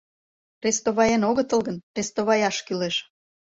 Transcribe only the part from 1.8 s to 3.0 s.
рестоваяш кӱлеш.